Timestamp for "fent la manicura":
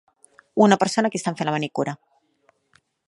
1.41-1.93